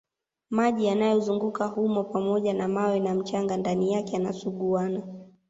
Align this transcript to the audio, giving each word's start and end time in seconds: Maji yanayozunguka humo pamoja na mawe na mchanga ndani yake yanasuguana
Maji 0.49 0.85
yanayozunguka 0.85 1.65
humo 1.67 2.03
pamoja 2.03 2.53
na 2.53 2.67
mawe 2.67 2.99
na 2.99 3.15
mchanga 3.15 3.57
ndani 3.57 3.93
yake 3.93 4.13
yanasuguana 4.13 5.01